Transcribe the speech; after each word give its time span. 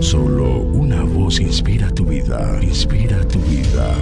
Solo 0.00 0.60
una 0.60 1.02
voz 1.04 1.40
inspira 1.40 1.90
tu 1.90 2.04
vida, 2.04 2.58
inspira 2.62 3.26
tu 3.28 3.38
vida. 3.40 3.94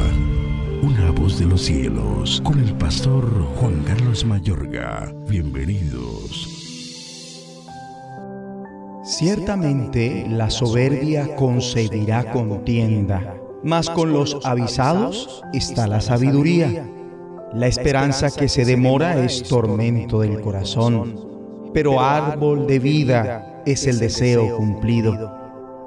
Una 0.83 1.13
voz 1.13 1.39
de 1.39 1.47
los 1.47 1.63
cielos, 1.63 2.43
con 2.45 2.59
el 2.59 2.75
pastor 2.75 3.24
Juan 3.56 3.82
Carlos 3.85 4.25
Mayorga. 4.25 5.15
Bienvenidos. 5.29 6.49
Ciertamente 9.04 10.27
la 10.29 10.51
soberbia 10.51 11.36
concebirá 11.36 12.32
contienda, 12.32 13.36
mas 13.62 13.88
con 13.88 14.12
los 14.12 14.38
avisados 14.45 15.42
está 15.52 15.86
la 15.86 16.00
sabiduría. 16.00 16.90
La 17.52 17.68
esperanza 17.68 18.30
que 18.32 18.48
se 18.48 18.64
demora 18.64 19.24
es 19.24 19.45
tormento 19.45 20.20
del 20.20 20.40
corazón, 20.40 21.70
pero 21.72 22.00
árbol 22.00 22.66
de 22.66 22.79
vida 22.80 23.62
es 23.64 23.86
el 23.86 24.00
deseo 24.00 24.56
cumplido. 24.56 25.43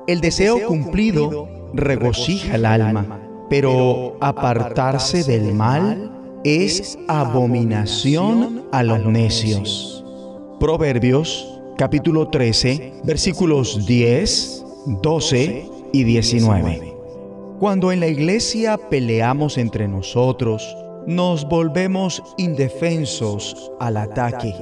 El 0.07 0.21
deseo 0.21 0.65
cumplido 0.65 1.49
regocija 1.73 2.55
el 2.55 2.65
alma, 2.65 3.20
pero 3.49 4.15
apartarse 4.21 5.25
del 5.25 5.53
mal 5.53 6.39
es 6.45 6.98
abominación 7.09 8.63
a 8.71 8.84
los 8.84 9.05
necios. 9.05 10.05
Proverbios 10.62 11.59
capítulo 11.77 12.29
13, 12.29 13.01
versículos 13.03 13.85
10, 13.85 14.65
12 15.01 15.70
y 15.91 16.03
19. 16.05 16.95
Cuando 17.59 17.91
en 17.91 17.99
la 17.99 18.07
iglesia 18.07 18.77
peleamos 18.77 19.57
entre 19.57 19.89
nosotros, 19.89 20.73
nos 21.05 21.45
volvemos 21.49 22.23
indefensos 22.37 23.73
al 23.81 23.98
ataque. 23.98 24.55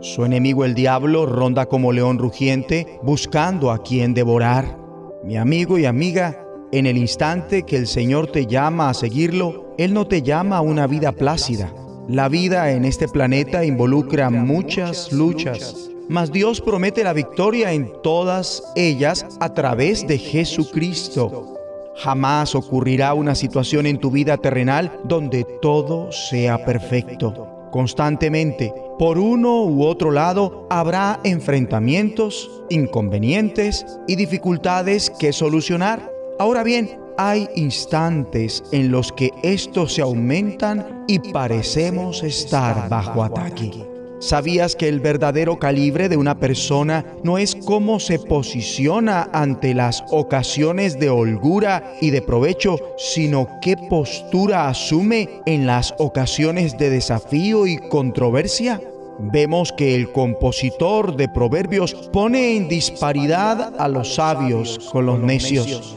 Su 0.00 0.24
enemigo 0.24 0.64
el 0.64 0.74
diablo 0.74 1.26
ronda 1.26 1.66
como 1.66 1.92
león 1.92 2.18
rugiente 2.18 2.98
buscando 3.02 3.70
a 3.70 3.82
quien 3.82 4.14
devorar. 4.14 4.85
Mi 5.26 5.36
amigo 5.36 5.76
y 5.76 5.86
amiga, 5.86 6.40
en 6.70 6.86
el 6.86 6.96
instante 6.96 7.64
que 7.64 7.76
el 7.76 7.88
Señor 7.88 8.30
te 8.30 8.46
llama 8.46 8.90
a 8.90 8.94
seguirlo, 8.94 9.74
Él 9.76 9.92
no 9.92 10.06
te 10.06 10.22
llama 10.22 10.58
a 10.58 10.60
una 10.60 10.86
vida 10.86 11.10
plácida. 11.10 11.74
La 12.06 12.28
vida 12.28 12.70
en 12.70 12.84
este 12.84 13.08
planeta 13.08 13.64
involucra 13.64 14.30
muchas 14.30 15.10
luchas, 15.10 15.90
mas 16.08 16.30
Dios 16.30 16.60
promete 16.60 17.02
la 17.02 17.12
victoria 17.12 17.72
en 17.72 17.90
todas 18.04 18.62
ellas 18.76 19.26
a 19.40 19.52
través 19.52 20.06
de 20.06 20.16
Jesucristo. 20.16 21.56
Jamás 21.96 22.54
ocurrirá 22.54 23.12
una 23.12 23.34
situación 23.34 23.86
en 23.86 23.98
tu 23.98 24.12
vida 24.12 24.36
terrenal 24.36 24.92
donde 25.02 25.42
todo 25.60 26.12
sea 26.12 26.64
perfecto. 26.64 27.55
Constantemente, 27.76 28.72
por 28.98 29.18
uno 29.18 29.64
u 29.64 29.84
otro 29.84 30.10
lado, 30.10 30.66
habrá 30.70 31.20
enfrentamientos, 31.24 32.50
inconvenientes 32.70 33.84
y 34.08 34.16
dificultades 34.16 35.10
que 35.10 35.30
solucionar. 35.34 36.10
Ahora 36.38 36.62
bien, 36.62 36.98
hay 37.18 37.46
instantes 37.54 38.64
en 38.72 38.90
los 38.90 39.12
que 39.12 39.30
estos 39.42 39.92
se 39.92 40.00
aumentan 40.00 41.04
y 41.06 41.18
parecemos 41.18 42.22
estar 42.22 42.88
bajo 42.88 43.22
ataque. 43.22 43.95
¿Sabías 44.18 44.76
que 44.76 44.88
el 44.88 45.00
verdadero 45.00 45.58
calibre 45.58 46.08
de 46.08 46.16
una 46.16 46.38
persona 46.38 47.04
no 47.22 47.36
es 47.36 47.54
cómo 47.54 48.00
se 48.00 48.18
posiciona 48.18 49.28
ante 49.32 49.74
las 49.74 50.02
ocasiones 50.10 50.98
de 50.98 51.10
holgura 51.10 51.92
y 52.00 52.10
de 52.10 52.22
provecho, 52.22 52.78
sino 52.96 53.46
qué 53.60 53.76
postura 53.76 54.68
asume 54.68 55.28
en 55.44 55.66
las 55.66 55.94
ocasiones 55.98 56.78
de 56.78 56.88
desafío 56.88 57.66
y 57.66 57.76
controversia? 57.76 58.80
Vemos 59.18 59.72
que 59.72 59.94
el 59.94 60.10
compositor 60.12 61.16
de 61.16 61.28
Proverbios 61.28 61.94
pone 62.12 62.56
en 62.56 62.68
disparidad 62.68 63.74
a 63.78 63.88
los 63.88 64.14
sabios 64.14 64.78
con 64.92 65.06
los 65.06 65.20
necios. 65.20 65.96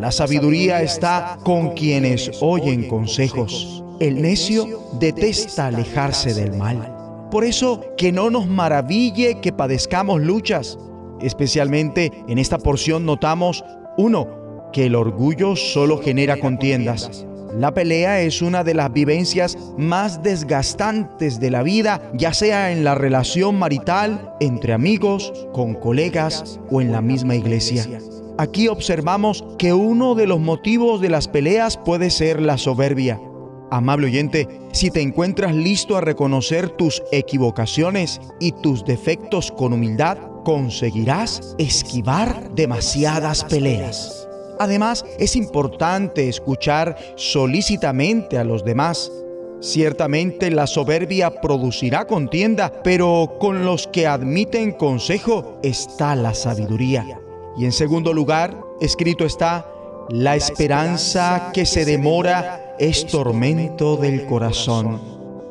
La 0.00 0.10
sabiduría 0.10 0.82
está 0.82 1.38
con 1.44 1.74
quienes 1.74 2.30
oyen 2.40 2.88
consejos. 2.88 3.82
El 4.00 4.22
necio 4.22 4.80
detesta 4.98 5.66
alejarse 5.66 6.32
del 6.32 6.56
mal. 6.56 6.97
Por 7.30 7.44
eso 7.44 7.82
que 7.96 8.10
no 8.10 8.30
nos 8.30 8.46
maraville 8.46 9.40
que 9.40 9.52
padezcamos 9.52 10.20
luchas. 10.22 10.78
Especialmente 11.20 12.12
en 12.28 12.38
esta 12.38 12.58
porción 12.58 13.04
notamos, 13.04 13.64
uno, 13.96 14.70
que 14.72 14.86
el 14.86 14.94
orgullo 14.94 15.56
solo 15.56 15.98
genera 15.98 16.38
contiendas. 16.38 17.26
La 17.54 17.72
pelea 17.72 18.20
es 18.20 18.42
una 18.42 18.62
de 18.62 18.74
las 18.74 18.92
vivencias 18.92 19.56
más 19.76 20.22
desgastantes 20.22 21.40
de 21.40 21.50
la 21.50 21.62
vida, 21.62 22.10
ya 22.14 22.32
sea 22.32 22.70
en 22.72 22.84
la 22.84 22.94
relación 22.94 23.58
marital, 23.58 24.34
entre 24.40 24.74
amigos, 24.74 25.32
con 25.52 25.74
colegas 25.74 26.60
o 26.70 26.80
en 26.80 26.92
la 26.92 27.00
misma 27.00 27.34
iglesia. 27.34 27.86
Aquí 28.36 28.68
observamos 28.68 29.44
que 29.58 29.72
uno 29.72 30.14
de 30.14 30.26
los 30.26 30.38
motivos 30.38 31.00
de 31.00 31.08
las 31.08 31.26
peleas 31.26 31.76
puede 31.76 32.10
ser 32.10 32.40
la 32.40 32.58
soberbia. 32.58 33.20
Amable 33.70 34.06
oyente, 34.06 34.48
si 34.72 34.90
te 34.90 35.02
encuentras 35.02 35.54
listo 35.54 35.96
a 35.96 36.00
reconocer 36.00 36.70
tus 36.70 37.02
equivocaciones 37.12 38.20
y 38.40 38.52
tus 38.52 38.84
defectos 38.84 39.52
con 39.52 39.74
humildad, 39.74 40.16
conseguirás 40.42 41.54
esquivar 41.58 42.50
demasiadas 42.54 43.44
peleas. 43.44 44.26
Además, 44.58 45.04
es 45.18 45.36
importante 45.36 46.28
escuchar 46.28 46.96
solícitamente 47.16 48.38
a 48.38 48.44
los 48.44 48.64
demás. 48.64 49.12
Ciertamente 49.60 50.50
la 50.50 50.66
soberbia 50.66 51.40
producirá 51.42 52.06
contienda, 52.06 52.72
pero 52.82 53.36
con 53.38 53.66
los 53.66 53.86
que 53.86 54.06
admiten 54.06 54.72
consejo 54.72 55.58
está 55.62 56.16
la 56.16 56.32
sabiduría. 56.32 57.20
Y 57.58 57.66
en 57.66 57.72
segundo 57.72 58.14
lugar, 58.14 58.58
escrito 58.80 59.26
está, 59.26 59.66
la 60.08 60.36
esperanza 60.36 61.50
que 61.52 61.66
se 61.66 61.84
demora 61.84 62.74
es 62.78 63.06
tormento 63.06 63.96
del 63.96 64.24
corazón. 64.24 65.00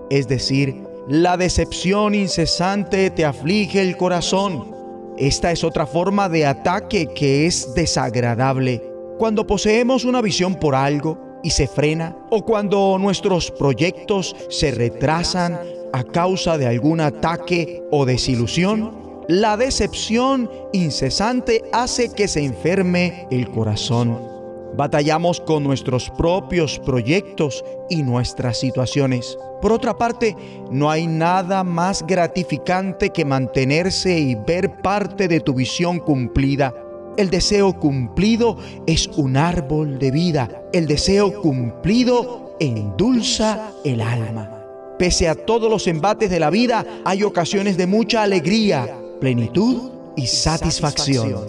Es 0.10 0.28
decir, 0.28 0.84
la 1.08 1.38
decepción 1.38 2.16
incesante 2.16 3.12
te 3.12 3.24
aflige 3.24 3.82
el 3.82 3.96
corazón. 3.98 4.76
Esta 5.18 5.52
es 5.52 5.64
otra 5.64 5.86
forma 5.86 6.28
de 6.28 6.46
ataque 6.46 7.08
que 7.08 7.46
es 7.46 7.74
desagradable. 7.76 8.84
Cuando 9.20 9.46
poseemos 9.46 10.06
una 10.06 10.22
visión 10.22 10.56
por 10.56 10.74
algo 10.74 11.40
y 11.44 11.52
se 11.52 11.68
frena, 11.68 12.16
o 12.32 12.44
cuando 12.44 12.98
nuestros 13.00 13.52
proyectos 13.52 14.36
se 14.50 14.72
retrasan 14.72 15.60
a 15.94 16.04
causa 16.04 16.58
de 16.58 16.68
algún 16.68 17.00
ataque 17.00 17.84
o 17.92 18.06
desilusión, 18.06 19.24
la 19.28 19.56
decepción 19.56 20.50
incesante 20.74 21.64
hace 21.74 22.12
que 22.12 22.28
se 22.28 22.44
enferme 22.44 23.28
el 23.30 23.50
corazón. 23.50 24.37
Batallamos 24.78 25.42
con 25.42 25.64
nuestros 25.64 26.12
propios 26.12 26.78
proyectos 26.78 27.66
y 27.90 28.04
nuestras 28.04 28.60
situaciones. 28.60 29.36
Por 29.60 29.74
otra 29.74 29.98
parte, 29.98 30.36
no 30.70 30.92
hay 30.92 31.08
nada 31.08 31.64
más 31.64 32.06
gratificante 32.06 33.10
que 33.10 33.26
mantenerse 33.26 34.20
y 34.20 34.36
ver 34.36 34.84
parte 34.84 35.28
de 35.28 35.40
tu 35.40 35.56
visión 35.56 36.00
cumplida. 36.00 36.76
El 37.18 37.32
deseo 37.32 37.74
cumplido 37.74 38.58
es 38.86 39.08
un 39.18 39.36
árbol 39.36 39.98
de 39.98 40.12
vida. 40.12 40.62
El 40.72 40.86
deseo 40.86 41.42
cumplido 41.42 42.56
endulza 42.60 43.72
el 43.84 44.00
alma. 44.00 44.64
Pese 45.00 45.28
a 45.28 45.34
todos 45.34 45.72
los 45.72 45.88
embates 45.88 46.30
de 46.30 46.40
la 46.40 46.52
vida, 46.52 46.86
hay 47.04 47.24
ocasiones 47.24 47.78
de 47.78 47.88
mucha 47.88 48.22
alegría, 48.22 48.96
plenitud 49.20 49.90
y 50.16 50.28
satisfacción. 50.28 51.46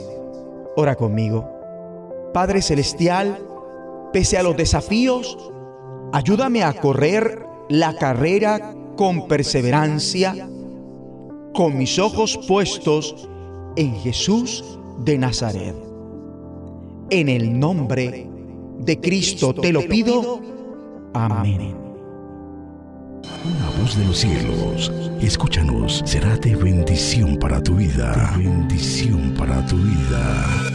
Ora 0.77 0.95
conmigo. 0.95 1.58
Padre 2.33 2.63
Celestial, 2.63 3.39
pese 4.13 4.39
a 4.39 4.43
los 4.43 4.57
desafíos, 4.57 5.37
ayúdame 6.13 6.63
a 6.63 6.75
correr 6.75 7.47
la 7.69 7.97
carrera 7.97 8.75
con 8.97 9.29
perseverancia, 9.29 10.49
con 11.55 11.77
mis 11.77 11.99
ojos 11.99 12.39
puestos 12.49 13.29
en 13.77 13.95
Jesús 13.97 14.79
de 15.05 15.19
Nazaret. 15.19 15.75
En 17.11 17.29
el 17.29 17.59
nombre 17.59 18.29
de 18.79 19.01
Cristo 19.01 19.55
te 19.55 19.73
lo 19.73 19.83
pido. 19.83 20.41
Amén. 21.15 21.75
Una 23.45 23.71
voz 23.81 23.97
de 23.97 24.05
los 24.05 24.19
cielos, 24.19 24.93
escúchanos, 25.21 26.03
será 26.05 26.37
de 26.37 26.57
bendición 26.57 27.37
para 27.37 27.63
tu 27.63 27.77
vida. 27.77 28.35
bendición 28.37 29.35
para 29.37 29.65
tu 29.67 29.77
vida. 29.77 30.68